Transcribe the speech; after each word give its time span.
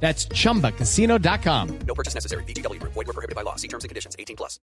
That's 0.00 0.28
chumbacasino.com. 0.28 1.78
No 1.86 1.94
purchase 1.94 2.14
necessary. 2.14 2.44
BGW. 2.44 2.80
Void 2.82 3.06
were 3.06 3.12
prohibited 3.12 3.34
by 3.34 3.42
law. 3.42 3.56
See 3.56 3.68
terms 3.68 3.84
and 3.84 3.88
conditions. 3.88 4.14
18 4.18 4.36
plus. 4.36 4.60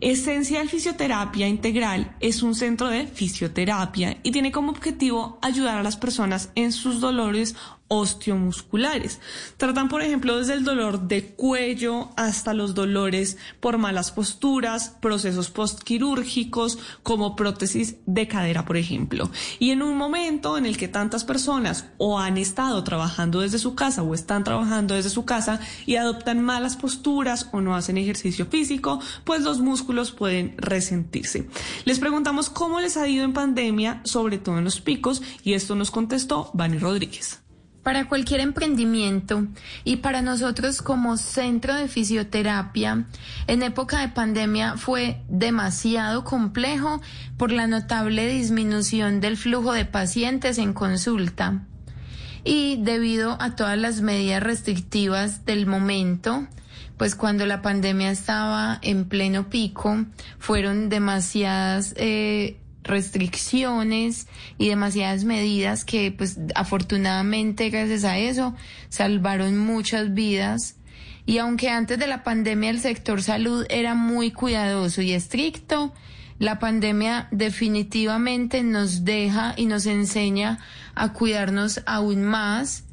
Esencial 0.00 0.68
Fisioterapia 0.68 1.48
Integral 1.48 2.14
es 2.20 2.42
un 2.42 2.54
centro 2.54 2.88
de 2.88 3.06
fisioterapia 3.06 4.18
y 4.22 4.30
tiene 4.30 4.52
como 4.52 4.70
objetivo 4.70 5.38
ayudar 5.42 5.78
a 5.78 5.82
las 5.82 5.96
personas 5.96 6.50
en 6.54 6.72
sus 6.72 7.00
dolores 7.00 7.54
osteomusculares. 7.88 9.20
Tratan, 9.56 9.88
por 9.88 10.02
ejemplo, 10.02 10.38
desde 10.38 10.54
el 10.54 10.64
dolor 10.64 11.02
de 11.02 11.34
cuello 11.34 12.10
hasta 12.16 12.52
los 12.52 12.74
dolores 12.74 13.36
por 13.60 13.78
malas 13.78 14.10
posturas, 14.10 14.96
procesos 15.00 15.50
postquirúrgicos, 15.50 16.78
como 17.02 17.36
prótesis 17.36 17.96
de 18.06 18.26
cadera, 18.26 18.64
por 18.64 18.76
ejemplo. 18.76 19.30
Y 19.58 19.70
en 19.70 19.82
un 19.82 19.96
momento 19.96 20.58
en 20.58 20.66
el 20.66 20.76
que 20.76 20.88
tantas 20.88 21.24
personas 21.24 21.86
o 21.98 22.18
han 22.18 22.38
estado 22.38 22.82
trabajando 22.82 23.40
desde 23.40 23.58
su 23.58 23.74
casa 23.74 24.02
o 24.02 24.14
están 24.14 24.44
desde 24.66 25.10
su 25.10 25.24
casa 25.24 25.60
y 25.86 25.96
adoptan 25.96 26.42
malas 26.42 26.76
posturas 26.76 27.48
o 27.52 27.60
no 27.60 27.74
hacen 27.74 27.98
ejercicio 27.98 28.46
físico, 28.46 29.00
pues 29.24 29.42
los 29.42 29.60
músculos 29.60 30.10
pueden 30.10 30.54
resentirse. 30.58 31.48
Les 31.84 31.98
preguntamos 31.98 32.50
cómo 32.50 32.80
les 32.80 32.96
ha 32.96 33.08
ido 33.08 33.24
en 33.24 33.32
pandemia, 33.32 34.00
sobre 34.04 34.38
todo 34.38 34.58
en 34.58 34.64
los 34.64 34.80
picos, 34.80 35.22
y 35.42 35.54
esto 35.54 35.74
nos 35.74 35.90
contestó 35.90 36.50
Vani 36.54 36.78
Rodríguez. 36.78 37.40
Para 37.82 38.08
cualquier 38.08 38.40
emprendimiento 38.40 39.46
y 39.84 39.98
para 39.98 40.20
nosotros 40.20 40.82
como 40.82 41.16
centro 41.16 41.72
de 41.72 41.86
fisioterapia, 41.86 43.06
en 43.46 43.62
época 43.62 44.00
de 44.00 44.08
pandemia 44.08 44.76
fue 44.76 45.22
demasiado 45.28 46.24
complejo 46.24 47.00
por 47.36 47.52
la 47.52 47.68
notable 47.68 48.26
disminución 48.26 49.20
del 49.20 49.36
flujo 49.36 49.72
de 49.72 49.84
pacientes 49.84 50.58
en 50.58 50.72
consulta. 50.72 51.62
Y 52.46 52.76
debido 52.76 53.36
a 53.42 53.56
todas 53.56 53.76
las 53.76 54.02
medidas 54.02 54.40
restrictivas 54.40 55.44
del 55.44 55.66
momento, 55.66 56.46
pues 56.96 57.16
cuando 57.16 57.44
la 57.44 57.60
pandemia 57.60 58.12
estaba 58.12 58.78
en 58.82 59.06
pleno 59.06 59.50
pico, 59.50 60.04
fueron 60.38 60.88
demasiadas 60.88 61.92
eh, 61.96 62.56
restricciones 62.84 64.28
y 64.58 64.68
demasiadas 64.68 65.24
medidas 65.24 65.84
que 65.84 66.12
pues 66.12 66.38
afortunadamente 66.54 67.68
gracias 67.68 68.04
a 68.04 68.16
eso 68.16 68.54
salvaron 68.90 69.58
muchas 69.58 70.14
vidas. 70.14 70.76
Y 71.26 71.38
aunque 71.38 71.68
antes 71.68 71.98
de 71.98 72.06
la 72.06 72.22
pandemia 72.22 72.70
el 72.70 72.78
sector 72.78 73.24
salud 73.24 73.66
era 73.70 73.94
muy 73.94 74.30
cuidadoso 74.30 75.02
y 75.02 75.14
estricto, 75.14 75.92
la 76.38 76.58
pandemia 76.58 77.28
definitivamente 77.30 78.62
nos 78.62 79.04
deja 79.04 79.54
y 79.56 79.66
nos 79.66 79.86
enseña 79.86 80.58
a 80.94 81.12
cuidarnos 81.12 81.82
aún 81.86 82.24
más 82.24 82.84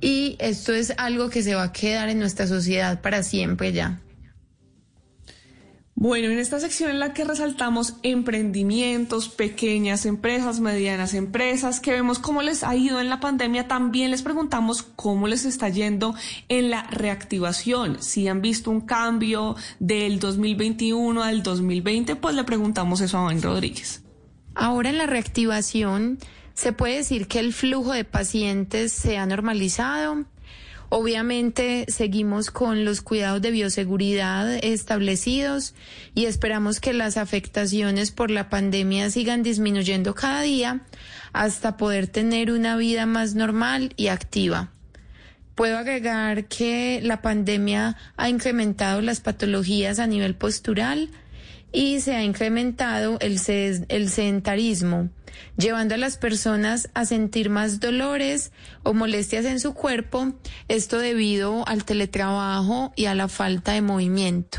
y 0.00 0.36
esto 0.40 0.74
es 0.74 0.92
algo 0.98 1.30
que 1.30 1.42
se 1.42 1.54
va 1.54 1.64
a 1.64 1.72
quedar 1.72 2.08
en 2.08 2.18
nuestra 2.18 2.46
sociedad 2.46 3.00
para 3.00 3.22
siempre 3.22 3.72
ya. 3.72 4.00
Bueno, 6.02 6.30
en 6.30 6.40
esta 6.40 6.58
sección 6.58 6.90
en 6.90 6.98
la 6.98 7.14
que 7.14 7.22
resaltamos 7.22 7.94
emprendimientos, 8.02 9.28
pequeñas 9.28 10.04
empresas, 10.04 10.58
medianas 10.58 11.14
empresas, 11.14 11.78
que 11.78 11.92
vemos 11.92 12.18
cómo 12.18 12.42
les 12.42 12.64
ha 12.64 12.74
ido 12.74 13.00
en 13.00 13.08
la 13.08 13.20
pandemia, 13.20 13.68
también 13.68 14.10
les 14.10 14.22
preguntamos 14.22 14.82
cómo 14.82 15.28
les 15.28 15.44
está 15.44 15.68
yendo 15.68 16.12
en 16.48 16.70
la 16.70 16.82
reactivación. 16.90 18.02
Si 18.02 18.26
han 18.26 18.42
visto 18.42 18.72
un 18.72 18.80
cambio 18.80 19.54
del 19.78 20.18
2021 20.18 21.22
al 21.22 21.44
2020, 21.44 22.16
pues 22.16 22.34
le 22.34 22.42
preguntamos 22.42 23.00
eso 23.00 23.18
a 23.18 23.22
Juan 23.22 23.40
Rodríguez. 23.40 24.02
Ahora 24.56 24.90
en 24.90 24.98
la 24.98 25.06
reactivación 25.06 26.18
se 26.54 26.72
puede 26.72 26.96
decir 26.96 27.28
que 27.28 27.38
el 27.38 27.52
flujo 27.52 27.92
de 27.92 28.02
pacientes 28.02 28.90
se 28.90 29.18
ha 29.18 29.26
normalizado 29.26 30.24
Obviamente 30.94 31.86
seguimos 31.88 32.50
con 32.50 32.84
los 32.84 33.00
cuidados 33.00 33.40
de 33.40 33.50
bioseguridad 33.50 34.62
establecidos 34.62 35.74
y 36.14 36.26
esperamos 36.26 36.80
que 36.80 36.92
las 36.92 37.16
afectaciones 37.16 38.10
por 38.10 38.30
la 38.30 38.50
pandemia 38.50 39.08
sigan 39.08 39.42
disminuyendo 39.42 40.14
cada 40.14 40.42
día 40.42 40.82
hasta 41.32 41.78
poder 41.78 42.08
tener 42.08 42.52
una 42.52 42.76
vida 42.76 43.06
más 43.06 43.34
normal 43.34 43.94
y 43.96 44.08
activa. 44.08 44.68
Puedo 45.54 45.78
agregar 45.78 46.44
que 46.44 47.00
la 47.02 47.22
pandemia 47.22 47.96
ha 48.18 48.28
incrementado 48.28 49.00
las 49.00 49.22
patologías 49.22 49.98
a 49.98 50.06
nivel 50.06 50.34
postural 50.34 51.08
y 51.72 52.00
se 52.00 52.14
ha 52.14 52.22
incrementado 52.22 53.18
el, 53.20 53.38
sedentarismo 53.38 55.08
llevando 55.56 55.94
a 55.94 55.98
las 55.98 56.18
personas 56.18 56.90
a 56.94 57.06
sentir 57.06 57.48
más 57.50 57.80
dolores 57.80 58.52
o 58.82 58.92
molestias 58.92 59.46
en 59.46 59.60
su 59.60 59.74
cuerpo, 59.74 60.34
esto 60.68 60.98
debido 60.98 61.66
al 61.66 61.84
teletrabajo 61.84 62.92
y 62.94 63.06
a 63.06 63.14
la 63.14 63.28
falta 63.28 63.72
de 63.72 63.80
movimiento. 63.80 64.58